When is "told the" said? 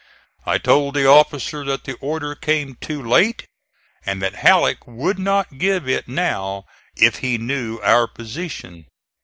0.57-1.05